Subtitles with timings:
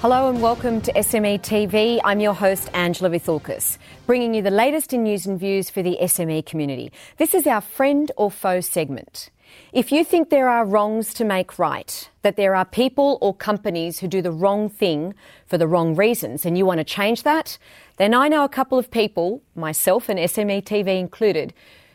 [0.00, 2.00] Hello and welcome to SME TV.
[2.02, 5.98] I'm your host, Angela Vithoulkas, bringing you the latest in news and views for the
[6.00, 6.90] SME community.
[7.18, 9.28] This is our friend or foe segment.
[9.74, 13.98] If you think there are wrongs to make right, that there are people or companies
[13.98, 15.12] who do the wrong thing
[15.44, 17.58] for the wrong reasons, and you want to change that,
[17.98, 21.52] then I know a couple of people, myself and SME TV included,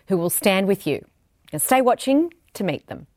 [0.10, 1.04] who will stand with you.
[1.52, 3.08] And stay watching to meet them.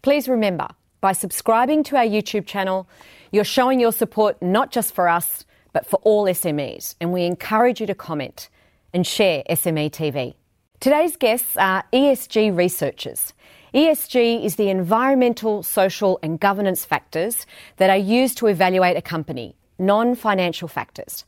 [0.00, 0.68] Please remember,
[1.02, 2.88] by subscribing to our YouTube channel,
[3.30, 7.80] you're showing your support not just for us, but for all SMEs, and we encourage
[7.80, 8.48] you to comment
[8.92, 10.34] and share SME TV.
[10.80, 13.32] Today's guests are ESG researchers.
[13.74, 17.46] ESG is the environmental, social, and governance factors
[17.76, 21.24] that are used to evaluate a company, non financial factors.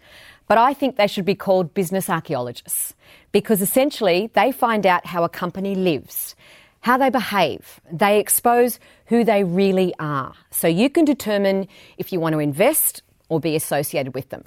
[0.49, 2.95] But I think they should be called business archaeologists
[3.31, 6.35] because essentially they find out how a company lives
[6.81, 7.81] how they behave.
[7.93, 10.35] They expose who they really are.
[10.51, 14.45] So you can determine if you want to invest or be associated with them.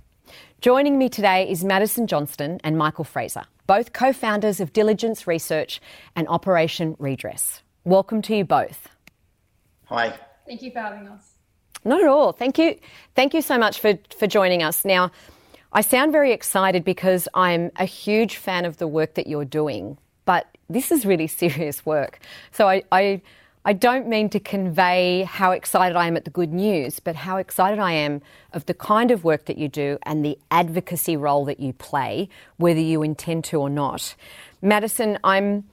[0.62, 5.82] Joining me today is Madison Johnston and Michael Fraser, both co founders of Diligence Research
[6.16, 7.62] and Operation Redress.
[7.84, 8.88] Welcome to you both.
[9.86, 10.18] Hi.
[10.48, 11.34] Thank you for having us.
[11.86, 12.32] Not at all.
[12.32, 12.80] Thank you.
[13.14, 14.86] Thank you so much for, for joining us.
[14.86, 15.12] Now,
[15.74, 19.98] I sound very excited because I'm a huge fan of the work that you're doing,
[20.24, 22.20] but this is really serious work.
[22.52, 23.22] So I, I,
[23.66, 27.38] I don't mean to convey how excited I am at the good news, but how
[27.38, 31.46] excited I am of the kind of work that you do and the advocacy role
[31.46, 34.16] that you play, whether you intend to or not.
[34.62, 35.66] Madison, I'm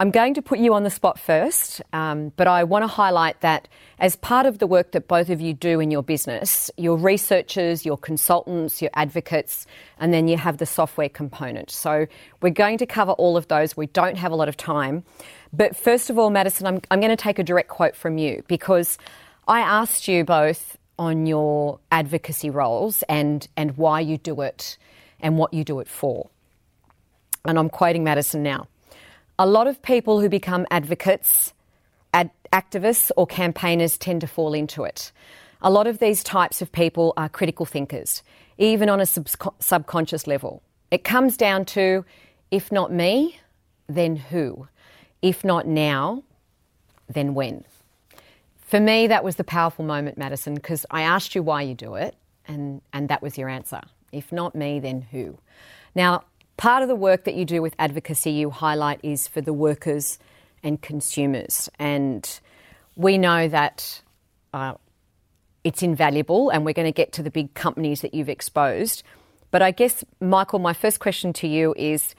[0.00, 3.40] I'm going to put you on the spot first, um, but I want to highlight
[3.40, 3.66] that
[3.98, 7.84] as part of the work that both of you do in your business, your researchers,
[7.84, 9.66] your consultants, your advocates,
[9.98, 11.72] and then you have the software component.
[11.72, 12.06] So
[12.40, 13.76] we're going to cover all of those.
[13.76, 15.02] We don't have a lot of time.
[15.52, 18.44] But first of all, Madison, I'm, I'm going to take a direct quote from you
[18.46, 18.98] because
[19.48, 24.78] I asked you both on your advocacy roles and, and why you do it
[25.18, 26.30] and what you do it for.
[27.44, 28.68] And I'm quoting Madison now
[29.38, 31.52] a lot of people who become advocates,
[32.12, 35.12] ad- activists, or campaigners tend to fall into it.
[35.62, 38.22] A lot of these types of people are critical thinkers,
[38.58, 39.28] even on a sub-
[39.60, 40.62] subconscious level.
[40.90, 42.04] It comes down to
[42.50, 43.38] if not me,
[43.88, 44.68] then who?
[45.20, 46.22] If not now,
[47.08, 47.64] then when?
[48.56, 51.94] For me, that was the powerful moment, Madison, because I asked you why you do
[51.94, 52.14] it,
[52.46, 53.80] and, and that was your answer.
[54.12, 55.38] If not me, then who?
[55.94, 56.24] Now,
[56.58, 60.18] Part of the work that you do with advocacy you highlight is for the workers
[60.64, 61.70] and consumers.
[61.78, 62.28] And
[62.96, 64.02] we know that
[64.52, 64.74] uh,
[65.62, 69.04] it's invaluable, and we're going to get to the big companies that you've exposed.
[69.52, 72.16] But I guess, Michael, my first question to you is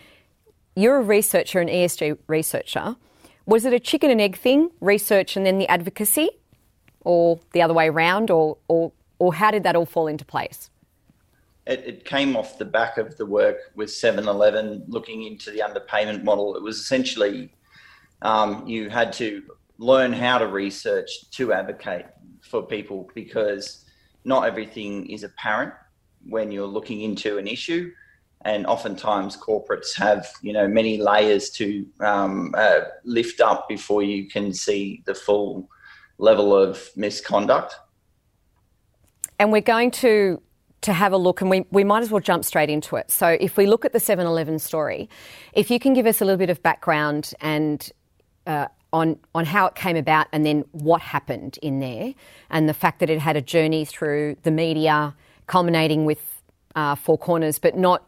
[0.74, 2.96] you're a researcher, an ESG researcher.
[3.46, 6.30] Was it a chicken and egg thing, research and then the advocacy,
[7.02, 10.70] or the other way around, or, or, or how did that all fall into place?
[11.69, 16.24] It, it came off the back of the work with 7-Eleven looking into the underpayment
[16.24, 16.56] model.
[16.56, 17.53] It was essentially
[18.24, 19.44] um, you had to
[19.78, 22.06] learn how to research to advocate
[22.41, 23.85] for people because
[24.25, 25.74] not everything is apparent
[26.28, 27.91] when you're looking into an issue
[28.46, 34.29] and oftentimes corporates have you know many layers to um, uh, lift up before you
[34.29, 35.69] can see the full
[36.18, 37.75] level of misconduct
[39.40, 40.41] and we're going to
[40.81, 43.12] to have a look, and we, we might as well jump straight into it.
[43.12, 45.09] So, if we look at the 7 Eleven story,
[45.53, 47.91] if you can give us a little bit of background and
[48.47, 52.13] uh, on, on how it came about and then what happened in there,
[52.50, 55.16] and the fact that it had a journey through the media,
[55.47, 56.41] culminating with
[56.75, 58.07] uh, Four Corners, but not,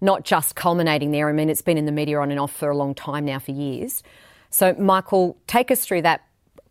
[0.00, 1.28] not just culminating there.
[1.28, 3.38] I mean, it's been in the media on and off for a long time now,
[3.38, 4.02] for years.
[4.50, 6.26] So, Michael, take us through that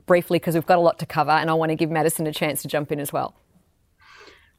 [0.05, 2.33] briefly because we've got a lot to cover, and I want to give Madison a
[2.33, 3.33] chance to jump in as well.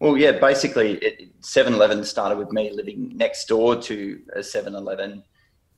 [0.02, 5.22] Well, yeah, basically, 7 Eleven started with me living next door to a 7 Eleven,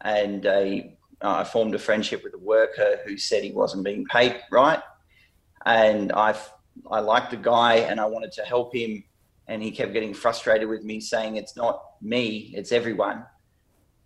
[0.00, 4.06] and a, uh, I formed a friendship with a worker who said he wasn't being
[4.06, 4.80] paid right.
[5.66, 6.34] And I,
[6.90, 9.04] I liked the guy and I wanted to help him.
[9.46, 13.26] And he kept getting frustrated with me, saying, It's not me, it's everyone.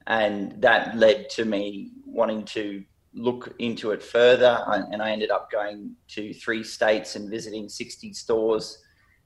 [0.09, 2.83] And that led to me wanting to
[3.15, 4.65] look into it further.
[4.67, 8.83] And I ended up going to three states and visiting 60 stores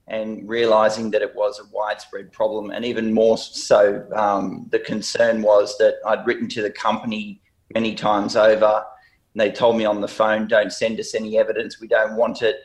[0.07, 2.71] and realizing that it was a widespread problem.
[2.71, 7.41] And even more so, um, the concern was that I'd written to the company
[7.73, 8.83] many times over.
[9.33, 12.41] And they told me on the phone, don't send us any evidence, we don't want
[12.41, 12.57] it.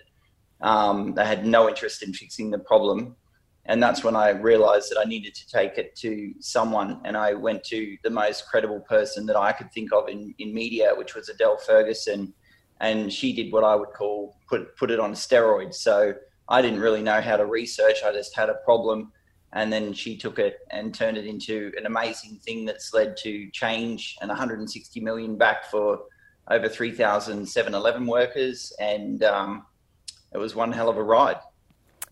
[0.61, 3.15] Um, they had no interest in fixing the problem.
[3.67, 7.01] And that's when I realized that I needed to take it to someone.
[7.05, 10.55] And I went to the most credible person that I could think of in, in
[10.55, 12.33] media, which was Adele Ferguson.
[12.81, 15.75] And she did what I would call put, put it on steroids.
[15.75, 16.15] So
[16.49, 18.03] I didn't really know how to research.
[18.05, 19.13] I just had a problem.
[19.53, 23.51] And then she took it and turned it into an amazing thing that's led to
[23.51, 26.01] change and 160 million back for
[26.51, 28.73] over 3,000 7 Eleven workers.
[28.79, 29.67] And um,
[30.33, 31.39] it was one hell of a ride.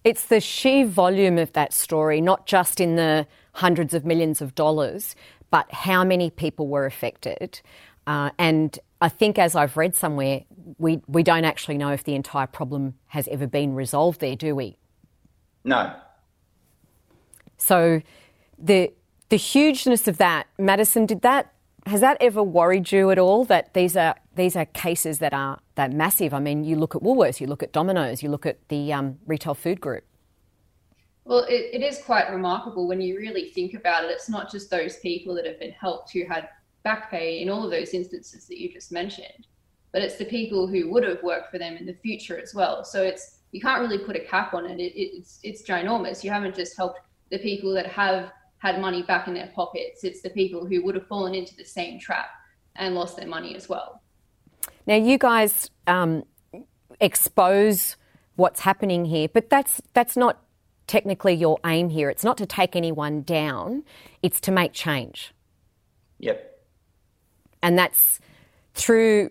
[0.04, 4.54] It's the sheer volume of that story, not just in the hundreds of millions of
[4.54, 5.16] dollars,
[5.50, 7.60] but how many people were affected.
[8.06, 10.44] Uh, and I think, as I've read somewhere,
[10.78, 14.54] we, we don't actually know if the entire problem has ever been resolved there, do
[14.54, 14.78] we?
[15.64, 15.94] No.
[17.58, 18.02] So
[18.58, 18.92] the
[19.28, 21.52] the hugeness of that, Madison, did that
[21.86, 23.44] has that ever worried you at all?
[23.44, 26.34] That these are these are cases that are that massive.
[26.34, 29.18] I mean, you look at Woolworths, you look at Domino's, you look at the um,
[29.26, 30.04] retail food group.
[31.24, 34.10] Well, it, it is quite remarkable when you really think about it.
[34.10, 36.48] It's not just those people that have been helped who had
[36.86, 39.48] back pay in all of those instances that you just mentioned,
[39.92, 42.84] but it's the people who would have worked for them in the future as well.
[42.84, 44.78] So it's you can't really put a cap on it.
[44.78, 46.22] it it's it's ginormous.
[46.22, 47.00] You haven't just helped
[47.32, 50.04] the people that have had money back in their pockets.
[50.04, 52.28] It's the people who would have fallen into the same trap
[52.76, 54.00] and lost their money as well.
[54.86, 56.22] Now, you guys um,
[57.00, 57.96] expose
[58.36, 60.40] what's happening here, but that's that's not
[60.86, 62.08] technically your aim here.
[62.10, 63.82] It's not to take anyone down.
[64.22, 65.34] It's to make change.
[66.20, 66.45] Yep.
[67.62, 68.20] And that's
[68.74, 69.30] through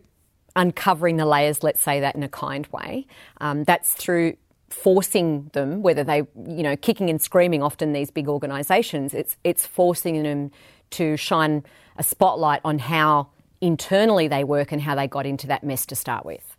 [0.56, 1.64] uncovering the layers.
[1.64, 3.08] Let's say that in a kind way.
[3.42, 4.38] Um, that's through
[4.70, 7.62] forcing them, whether they, you know, kicking and screaming.
[7.62, 10.52] Often these big organisations, it's it's forcing them
[10.92, 11.64] to shine
[11.98, 13.30] a spotlight on how
[13.62, 16.58] internally they work and how they got into that mess to start with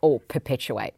[0.00, 0.94] or perpetuate.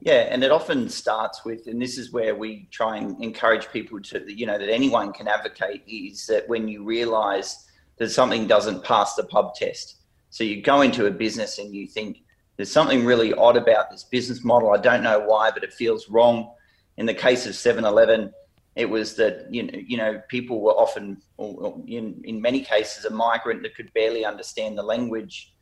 [0.00, 4.00] Yeah, and it often starts with, and this is where we try and encourage people
[4.02, 7.64] to, you know, that anyone can advocate is that when you realise
[7.98, 9.96] that something doesn't pass the pub test.
[10.30, 12.18] So you go into a business and you think,
[12.56, 14.72] there's something really odd about this business model.
[14.72, 16.52] I don't know why, but it feels wrong.
[16.96, 18.32] In the case of 7 Eleven,
[18.76, 23.10] it was that you know, you know people were often, in, in many cases, a
[23.10, 25.54] migrant that could barely understand the language,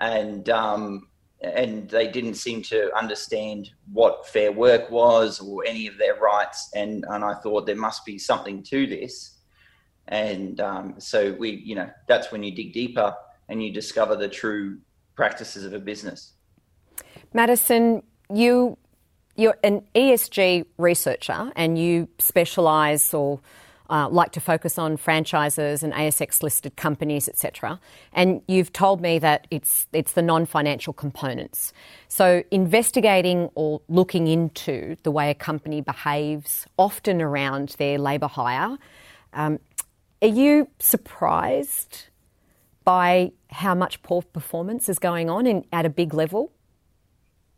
[0.00, 1.08] and um,
[1.42, 6.70] and they didn't seem to understand what fair work was or any of their rights.
[6.74, 9.35] And and I thought there must be something to this,
[10.08, 13.14] and um, so we, you know, that's when you dig deeper
[13.48, 14.78] and you discover the true
[15.14, 16.32] practices of a business.
[17.32, 18.76] Madison, you
[19.36, 23.40] you're an ESG researcher and you specialise or
[23.88, 27.78] uh, like to focus on franchises and ASX listed companies, etc.
[28.12, 31.72] And you've told me that it's it's the non-financial components.
[32.08, 38.76] So investigating or looking into the way a company behaves, often around their labour hire.
[39.32, 39.60] Um,
[40.22, 42.06] are you surprised
[42.84, 46.52] by how much poor performance is going on in, at a big level?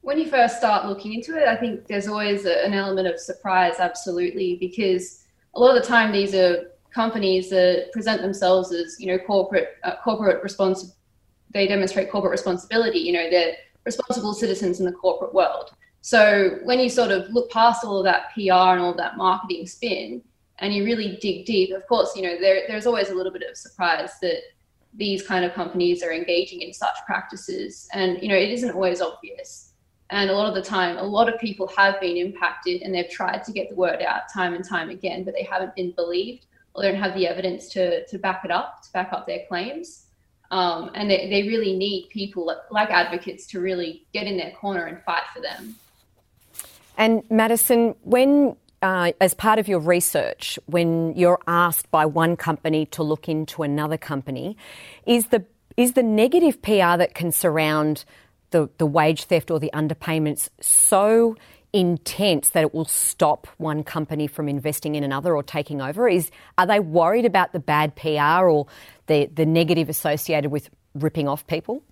[0.09, 3.21] when you first start looking into it, I think there's always a, an element of
[3.21, 5.23] surprise, absolutely, because
[5.55, 9.77] a lot of the time these are companies that present themselves as, you know, corporate
[9.85, 10.95] uh, corporate response.
[11.53, 13.01] They demonstrate corporate responsibility.
[13.01, 15.73] You know, they're responsible citizens in the corporate world.
[16.01, 19.67] So when you sort of look past all of that PR and all that marketing
[19.67, 20.23] spin,
[20.61, 23.43] and you really dig deep, of course, you know, there, there's always a little bit
[23.49, 24.41] of surprise that
[24.95, 27.89] these kind of companies are engaging in such practices.
[27.93, 29.73] And, you know, it isn't always obvious.
[30.11, 33.11] And a lot of the time, a lot of people have been impacted and they've
[33.11, 36.47] tried to get the word out time and time again, but they haven't been believed
[36.75, 39.45] or they don't have the evidence to, to back it up, to back up their
[39.49, 40.07] claims.
[40.51, 44.53] Um, and they, they really need people like, like advocates to really get in their
[44.53, 45.77] corner and fight for them.
[46.97, 52.87] And Madison, when uh, as part of your research, when you're asked by one company
[52.87, 54.57] to look into another company,
[55.07, 55.45] is the
[55.77, 58.05] is the negative PR that can surround
[58.51, 61.37] the, the wage theft or the underpayments so
[61.73, 66.09] intense that it will stop one company from investing in another or taking over?
[66.09, 68.67] Is are they worried about the bad PR or
[69.07, 71.83] the, the negative associated with ripping off people?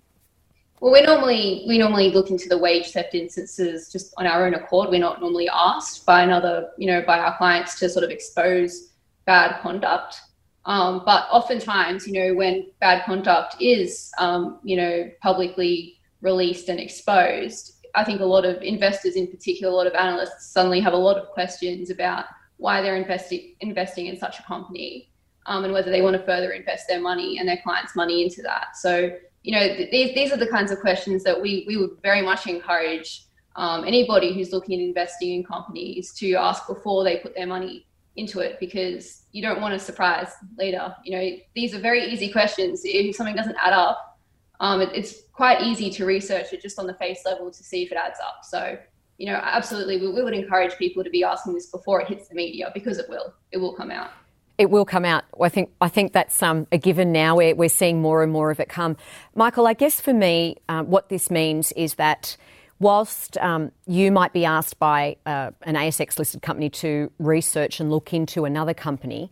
[0.79, 4.53] Well, we normally we normally look into the wage theft instances just on our own
[4.53, 4.89] accord.
[4.89, 8.93] We're not normally asked by another, you know, by our clients to sort of expose
[9.25, 10.21] bad conduct.
[10.65, 16.79] Um, but oftentimes, you know, when bad conduct is, um, you know, publicly released and
[16.79, 20.93] exposed, I think a lot of investors, in particular, a lot of analysts, suddenly have
[20.93, 22.25] a lot of questions about
[22.57, 25.09] why they're investing investing in such a company
[25.47, 28.41] um, and whether they want to further invest their money and their clients' money into
[28.43, 28.75] that.
[28.75, 29.11] So,
[29.47, 32.21] you know, th- these these are the kinds of questions that we we would very
[32.21, 33.23] much encourage
[33.55, 37.87] um, anybody who's looking at investing in companies to ask before they put their money
[38.17, 40.93] into it because you don't want a surprise later.
[41.05, 42.81] You know, these are very easy questions.
[42.83, 44.19] If something doesn't add up,
[44.59, 47.83] um, it, it's quite easy to research it just on the face level to see
[47.83, 48.39] if it adds up.
[48.43, 48.77] So
[49.17, 52.27] you know, absolutely, we, we would encourage people to be asking this before it hits
[52.27, 53.33] the media because it will.
[53.53, 54.11] It will come out.
[54.57, 55.23] It will come out.
[55.39, 57.35] I think I think that's um, a given now.
[57.35, 58.97] We're, we're seeing more and more of it come.
[59.35, 62.37] Michael, I guess for me, um, what this means is that
[62.79, 67.91] whilst um, you might be asked by uh, an ASX listed company to research and
[67.91, 69.29] look into another company,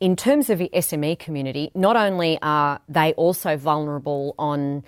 [0.00, 4.84] in terms of the SME community, not only are they also vulnerable on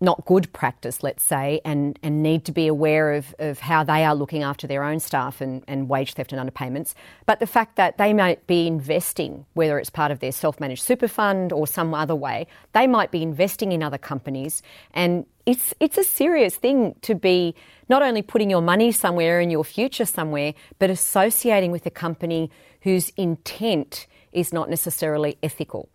[0.00, 4.04] not good practice, let's say, and, and need to be aware of, of how they
[4.04, 6.94] are looking after their own staff and, and wage theft and underpayments,
[7.26, 10.82] but the fact that they might be investing, whether it's part of their self managed
[10.82, 14.62] super fund or some other way, they might be investing in other companies.
[14.92, 17.54] And it's, it's a serious thing to be
[17.88, 22.50] not only putting your money somewhere and your future somewhere, but associating with a company
[22.82, 25.88] whose intent is not necessarily ethical.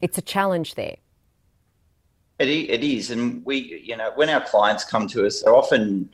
[0.00, 0.96] It's a challenge there.
[2.38, 3.10] It, it is.
[3.10, 6.10] And we, you know, when our clients come to us, they're often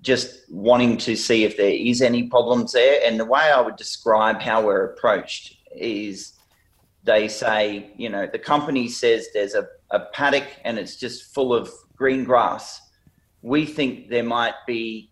[0.00, 3.00] just wanting to see if there is any problems there.
[3.04, 6.34] And the way I would describe how we're approached is
[7.04, 11.54] they say, you know, the company says there's a, a paddock and it's just full
[11.54, 12.80] of green grass.
[13.42, 15.10] We think there might be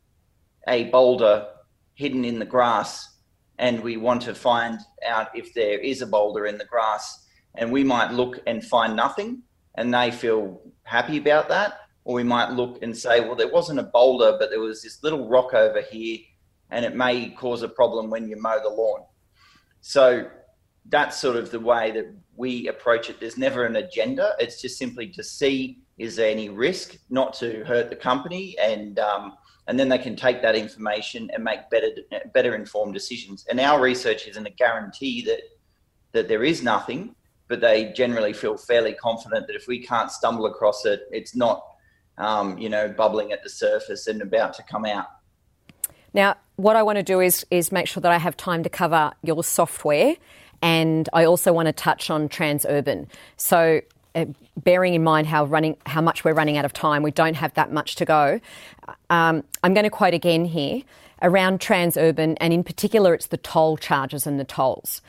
[0.69, 1.47] a boulder
[1.95, 3.17] hidden in the grass
[3.59, 7.71] and we want to find out if there is a boulder in the grass and
[7.71, 9.43] we might look and find nothing
[9.77, 11.81] and they feel happy about that.
[12.05, 15.03] Or we might look and say, well, there wasn't a boulder, but there was this
[15.03, 16.19] little rock over here,
[16.71, 19.03] and it may cause a problem when you mow the lawn.
[19.83, 20.29] So
[20.89, 23.21] that's sort of the way that we approach it.
[23.21, 24.33] There's never an agenda.
[24.39, 28.99] It's just simply to see is there any risk, not to hurt the company, and
[28.99, 29.35] um,
[29.67, 31.91] and then they can take that information and make better
[32.33, 33.47] better informed decisions.
[33.51, 35.41] And our research isn't a guarantee that
[36.13, 37.15] that there is nothing,
[37.51, 41.67] but they generally feel fairly confident that if we can't stumble across it, it's not,
[42.17, 45.09] um, you know, bubbling at the surface and about to come out.
[46.15, 48.71] Now, what I want to do is is make sure that I have time to
[48.71, 50.15] cover your software,
[50.63, 53.07] and I also want to touch on Transurban.
[53.37, 53.83] So.
[54.13, 54.25] Uh,
[54.57, 57.55] bearing in mind how running how much we're running out of time, we don't have
[57.55, 58.41] that much to go.
[59.09, 60.83] Um, I'm going to quote again here
[61.23, 65.01] around Transurban, and in particular, it's the toll charges and the tolls.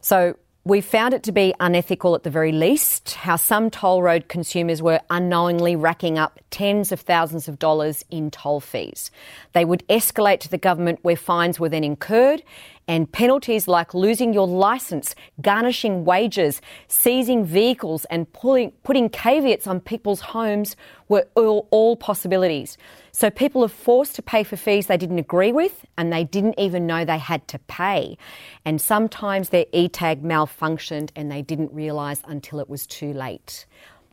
[0.00, 0.36] So
[0.66, 4.82] we found it to be unethical at the very least, how some toll road consumers
[4.82, 9.12] were unknowingly racking up tens of thousands of dollars in toll fees.
[9.52, 12.42] They would escalate to the government where fines were then incurred
[12.88, 19.78] and penalties like losing your license, garnishing wages, seizing vehicles and pulling, putting caveats on
[19.78, 20.74] people's homes
[21.08, 22.76] were all, all possibilities.
[23.16, 26.56] So people are forced to pay for fees they didn't agree with and they didn't
[26.58, 28.18] even know they had to pay.
[28.66, 33.64] And sometimes their e-tag malfunctioned and they didn't realise until it was too late.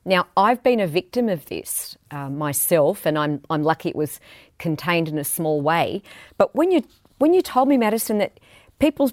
[0.06, 4.22] Now, I've been a victim of this uh, myself, and I'm, I'm lucky it was
[4.58, 6.02] contained in a small way.
[6.38, 6.82] But when you,
[7.18, 8.40] when you told me, Madison, that
[8.80, 9.12] people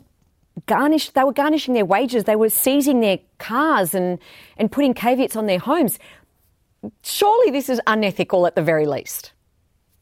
[0.67, 4.21] garnished, they were garnishing their wages, they were seizing their cars and,
[4.57, 5.99] and putting caveats on their homes,
[7.03, 9.33] surely this is unethical at the very least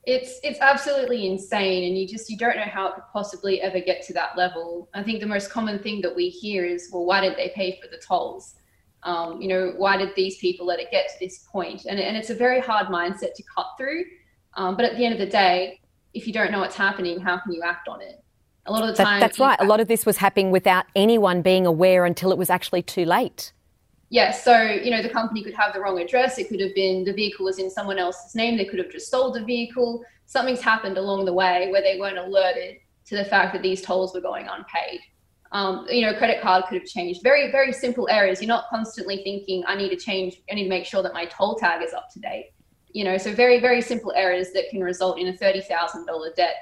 [0.08, 3.78] it's it's absolutely insane and you just you don't know how it could possibly ever
[3.78, 4.88] get to that level.
[4.94, 7.78] I think the most common thing that we hear is well why didn't they pay
[7.80, 8.54] for the tolls?
[9.02, 11.84] Um, you know why did these people let it get to this point?
[11.84, 14.04] And, and it's a very hard mindset to cut through
[14.54, 15.78] um, but at the end of the day
[16.14, 18.24] if you don't know what's happening how can you act on it?
[18.64, 19.58] A lot of the time that, that's right.
[19.60, 23.04] A lot of this was happening without anyone being aware until it was actually too
[23.04, 23.52] late
[24.10, 26.38] yeah, so you know the company could have the wrong address.
[26.38, 28.56] It could have been the vehicle was in someone else's name.
[28.56, 30.02] They could have just sold the vehicle.
[30.26, 34.14] Something's happened along the way where they weren't alerted to the fact that these tolls
[34.14, 35.00] were going unpaid.
[35.52, 37.22] Um, you know, credit card could have changed.
[37.22, 38.40] Very, very simple errors.
[38.40, 40.42] You're not constantly thinking, I need to change.
[40.50, 42.50] I need to make sure that my toll tag is up to date.
[42.92, 46.32] You know, so very, very simple errors that can result in a thirty thousand dollar
[46.34, 46.54] debt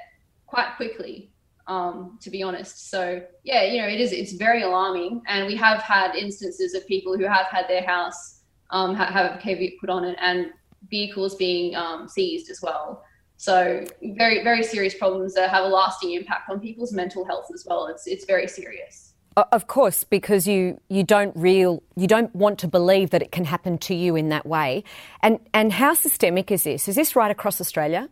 [0.47, 1.31] quite quickly
[1.67, 2.89] um, to be honest.
[2.89, 6.87] So yeah, you know, it is it's very alarming, and we have had instances of
[6.87, 10.47] people who have had their house um, have, have a caveat put on it and
[10.89, 13.03] vehicles being um, seized as well.
[13.37, 17.65] So very very serious problems that have a lasting impact on people's mental health as
[17.67, 17.87] well.
[17.87, 19.13] It's it's very serious.
[19.51, 23.45] Of course, because you you don't real you don't want to believe that it can
[23.45, 24.83] happen to you in that way.
[25.21, 26.87] And and how systemic is this?
[26.87, 28.09] Is this right across Australia?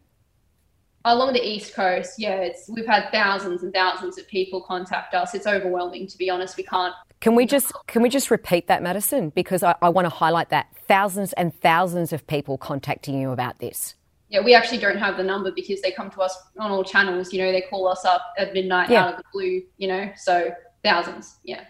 [1.05, 5.33] Along the east coast yeah it's we've had thousands and thousands of people contact us.
[5.33, 6.57] It's overwhelming to be honest.
[6.57, 10.05] We can't can we just can we just repeat that madison because i, I want
[10.05, 10.67] to highlight that.
[10.87, 13.95] Thousands and thousands of people contacting you about this.
[14.29, 17.31] Yeah we actually don't have the number because they come to us on all channels
[17.31, 19.05] you know they call us up at midnight yeah.
[19.05, 20.51] out of the blue you know so
[20.83, 21.63] thousands yeah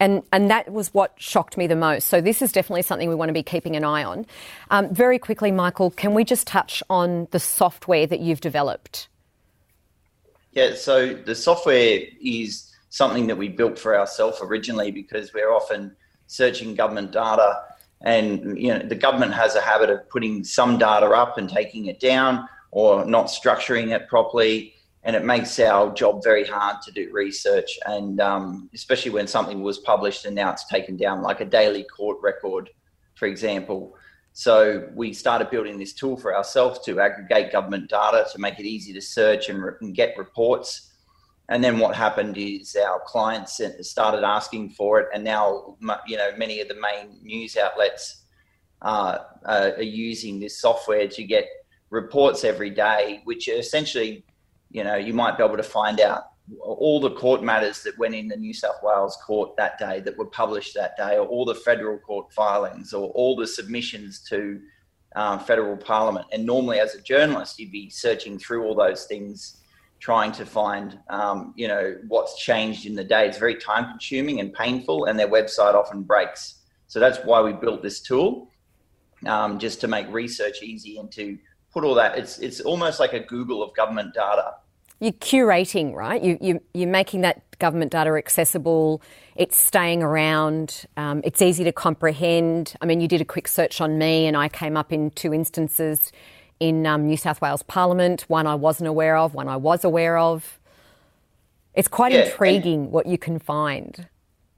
[0.00, 2.08] And, and that was what shocked me the most.
[2.08, 4.26] So, this is definitely something we want to be keeping an eye on.
[4.70, 9.08] Um, very quickly, Michael, can we just touch on the software that you've developed?
[10.52, 15.94] Yeah, so the software is something that we built for ourselves originally because we're often
[16.26, 17.62] searching government data
[18.02, 21.86] and you know the government has a habit of putting some data up and taking
[21.86, 24.74] it down or not structuring it properly
[25.08, 27.78] and it makes our job very hard to do research.
[27.86, 31.84] And um, especially when something was published and now it's taken down like a daily
[31.84, 32.68] court record
[33.14, 33.96] for example.
[34.34, 38.66] So we started building this tool for ourselves to aggregate government data to make it
[38.66, 40.92] easy to search and, re- and get reports.
[41.48, 46.32] And then what happened is our clients started asking for it and now you know
[46.36, 48.24] many of the main news outlets
[48.82, 51.46] uh, uh, are using this software to get
[51.88, 54.22] reports every day which essentially
[54.70, 56.24] you know, you might be able to find out
[56.62, 60.16] all the court matters that went in the New South Wales court that day that
[60.16, 64.60] were published that day, or all the federal court filings, or all the submissions to
[65.16, 66.26] um, federal parliament.
[66.32, 69.58] And normally, as a journalist, you'd be searching through all those things,
[70.00, 73.26] trying to find, um, you know, what's changed in the day.
[73.26, 76.62] It's very time consuming and painful, and their website often breaks.
[76.86, 78.50] So that's why we built this tool,
[79.26, 81.36] um, just to make research easy and to
[81.78, 82.18] put all that.
[82.18, 84.54] It's it's almost like a Google of government data.
[85.00, 86.20] You're curating, right?
[86.20, 89.00] You, you, you're making that government data accessible.
[89.36, 90.86] It's staying around.
[90.96, 92.74] Um, it's easy to comprehend.
[92.80, 95.32] I mean, you did a quick search on me, and I came up in two
[95.32, 96.10] instances
[96.58, 98.22] in um, New South Wales Parliament.
[98.22, 99.34] One I wasn't aware of.
[99.34, 100.58] One I was aware of.
[101.74, 104.08] It's quite yeah, intriguing what you can find.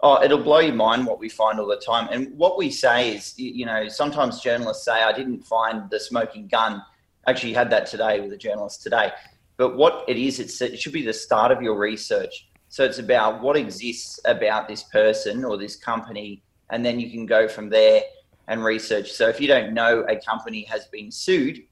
[0.02, 2.08] Oh, it'll blow your mind what we find all the time.
[2.10, 6.48] And what we say is, you know, sometimes journalists say, I didn't find the smoking
[6.48, 6.82] gun
[7.26, 9.12] actually had that today with a journalist today.
[9.56, 12.48] But what it is, it should be the start of your research.
[12.68, 17.26] So it's about what exists about this person or this company, and then you can
[17.26, 18.02] go from there
[18.48, 19.12] and research.
[19.12, 21.62] So if you don't know a company has been sued,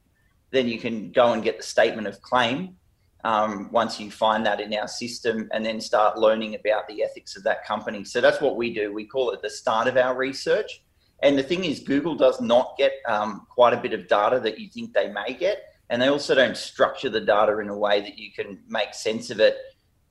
[0.50, 2.76] then you can go and get the statement of claim
[3.25, 7.37] um, once you find that in our system and then start learning about the ethics
[7.37, 8.05] of that company.
[8.05, 8.92] So that's what we do.
[8.92, 10.83] We call it the start of our research.
[11.22, 14.59] And the thing is, Google does not get um, quite a bit of data that
[14.59, 15.74] you think they may get.
[15.90, 19.31] And they also don't structure the data in a way that you can make sense
[19.31, 19.57] of it.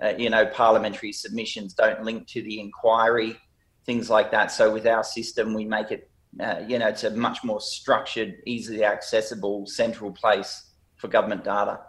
[0.04, 3.38] Uh, you know, parliamentary submissions don't link to the inquiry,
[3.86, 4.52] things like that.
[4.52, 8.36] So with our system, we make it, uh, you know, it's a much more structured,
[8.46, 11.80] easily accessible central place for government data.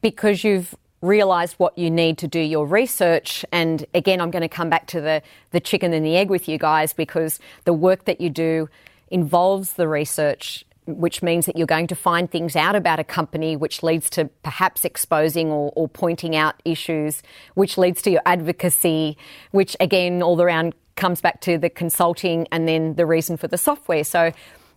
[0.00, 3.44] Because you've realised what you need to do your research.
[3.52, 6.48] And again, I'm going to come back to the, the chicken and the egg with
[6.48, 8.68] you guys because the work that you do
[9.10, 13.56] involves the research, which means that you're going to find things out about a company,
[13.56, 17.22] which leads to perhaps exposing or, or pointing out issues,
[17.54, 19.18] which leads to your advocacy,
[19.50, 23.58] which again, all around comes back to the consulting and then the reason for the
[23.58, 24.04] software.
[24.04, 24.32] So,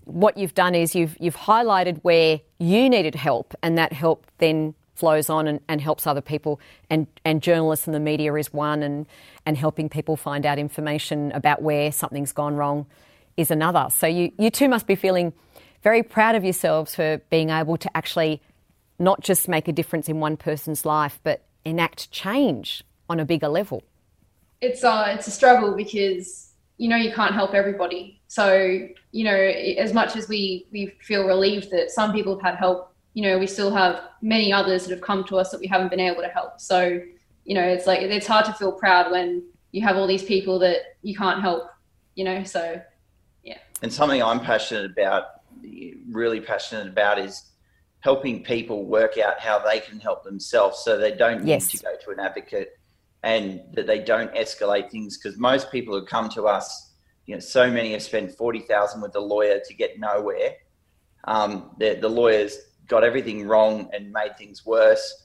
[0.06, 4.76] what you've done is you've you've highlighted where you needed help, and that help then
[4.96, 6.60] flows on and, and helps other people.
[6.90, 9.06] And, and journalists and the media is one, and,
[9.46, 12.88] and helping people find out information about where something's gone wrong
[13.38, 13.88] is another.
[13.92, 15.34] So you, you two must be feeling
[15.84, 18.42] very proud of yourselves for being able to actually
[18.98, 23.50] not just make a difference in one person's life, but enact change on a bigger
[23.50, 23.84] level.
[24.62, 28.22] It's uh, it's a struggle because you know you can't help everybody.
[28.28, 32.56] So you know, as much as we we feel relieved that some people have had
[32.56, 35.68] help you know, we still have many others that have come to us that we
[35.68, 36.60] haven't been able to help.
[36.60, 37.02] So,
[37.46, 40.60] you know, it's like it's hard to feel proud when you have all these people
[40.60, 41.64] that you can't help,
[42.16, 42.44] you know.
[42.44, 42.82] So,
[43.42, 43.58] yeah.
[43.82, 45.28] And something I'm passionate about,
[46.12, 47.52] really passionate about, is
[48.02, 51.74] helping people work out how they can help themselves so they don't yes.
[51.74, 52.78] need to go to an advocate
[53.24, 56.92] and that they don't escalate things because most people who come to us
[57.26, 60.54] you know so many have spent 40,000 with the lawyer to get nowhere
[61.24, 65.24] um, the, the lawyers got everything wrong and made things worse.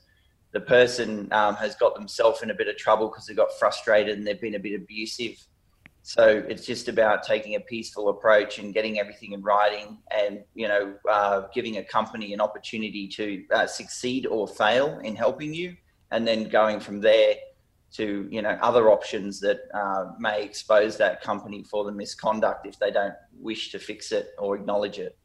[0.52, 4.18] The person um, has got themselves in a bit of trouble because they got frustrated
[4.18, 5.36] and they've been a bit abusive.
[6.02, 10.66] So it's just about taking a peaceful approach and getting everything in writing, and you
[10.66, 15.76] know, uh, giving a company an opportunity to uh, succeed or fail in helping you,
[16.10, 17.34] and then going from there
[17.92, 22.78] to you know other options that uh, may expose that company for the misconduct if
[22.78, 25.16] they don't wish to fix it or acknowledge it.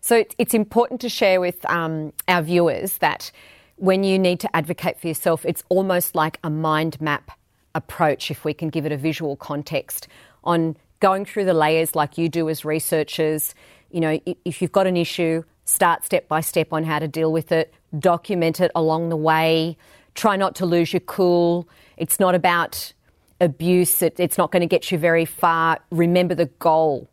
[0.00, 3.30] So it's important to share with um, our viewers that
[3.76, 7.30] when you need to advocate for yourself, it's almost like a mind map
[7.74, 10.08] approach, if we can give it a visual context,
[10.44, 13.54] on going through the layers like you do as researchers.
[13.90, 17.32] You know, if you've got an issue, start step by step on how to deal
[17.32, 19.76] with it, document it along the way,
[20.14, 21.68] try not to lose your cool.
[21.96, 22.92] It's not about
[23.40, 24.02] abuse.
[24.02, 25.78] It, it's not going to get you very far.
[25.90, 27.08] Remember the goal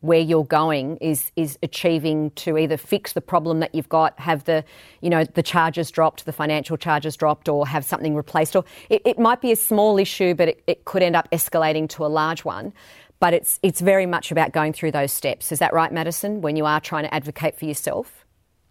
[0.00, 4.44] where you're going is is achieving to either fix the problem that you've got, have
[4.44, 4.64] the
[5.00, 8.54] you know the charges dropped, the financial charges dropped, or have something replaced.
[8.56, 11.88] Or it, it might be a small issue, but it, it could end up escalating
[11.90, 12.72] to a large one.
[13.18, 15.50] But it's it's very much about going through those steps.
[15.50, 16.40] Is that right, Madison?
[16.40, 18.24] When you are trying to advocate for yourself.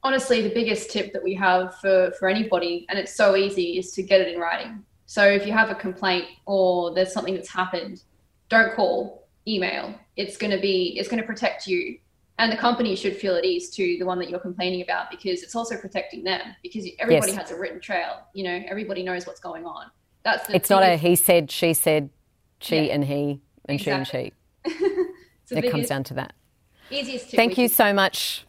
[0.04, 3.92] Honestly, the biggest tip that we have for, for anybody, and it's so easy, is
[3.94, 4.86] to get it in writing.
[5.08, 8.04] So if you have a complaint or there's something that's happened,
[8.48, 9.96] don't call, email.
[10.18, 11.98] It's going to be, it's going to protect you.
[12.38, 15.42] And the company should feel at ease to the one that you're complaining about because
[15.42, 17.38] it's also protecting them because everybody yes.
[17.38, 18.24] has a written trail.
[18.34, 19.86] You know, everybody knows what's going on.
[20.24, 22.10] That's it's not a he said, she said,
[22.60, 22.94] she yeah.
[22.94, 24.34] and he and exactly.
[24.66, 24.76] she and
[25.50, 25.56] she.
[25.56, 26.34] it comes down to that.
[26.92, 28.46] Easiest Thank you so much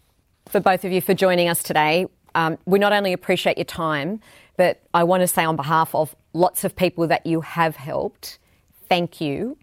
[0.49, 2.07] for both of you for joining us today.
[2.35, 4.21] Um, we not only appreciate your time,
[4.57, 8.39] but I want to say on behalf of lots of people that you have helped,
[8.89, 9.57] thank you.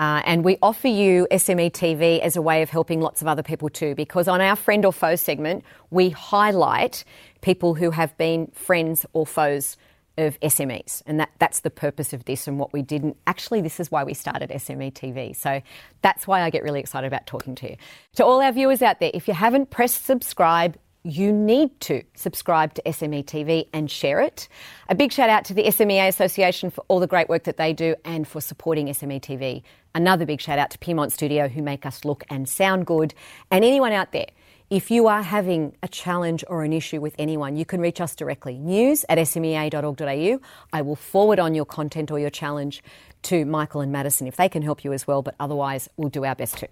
[0.00, 3.42] Uh, and we offer you SME TV as a way of helping lots of other
[3.42, 7.04] people too, because on our friend or foe segment, we highlight
[7.42, 9.76] people who have been friends or foes
[10.16, 11.02] of SMEs.
[11.04, 13.02] And that, that's the purpose of this and what we did.
[13.02, 15.36] And actually, this is why we started SME TV.
[15.36, 15.60] So
[16.00, 17.76] that's why I get really excited about talking to you.
[18.16, 22.74] To all our viewers out there, if you haven't pressed subscribe, you need to subscribe
[22.74, 24.48] to SME TV and share it.
[24.88, 27.72] A big shout out to the SMEA Association for all the great work that they
[27.72, 29.62] do and for supporting SME TV.
[29.94, 33.14] Another big shout out to Piedmont Studio who make us look and sound good.
[33.50, 34.26] And anyone out there,
[34.68, 38.14] if you are having a challenge or an issue with anyone, you can reach us
[38.14, 38.56] directly.
[38.56, 40.40] News at smea.org.au.
[40.72, 42.84] I will forward on your content or your challenge
[43.22, 46.24] to Michael and Madison if they can help you as well, but otherwise, we'll do
[46.24, 46.68] our best to.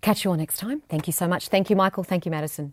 [0.00, 0.82] Catch you all next time.
[0.88, 1.48] Thank you so much.
[1.48, 2.04] Thank you, Michael.
[2.04, 2.72] Thank you, Madison.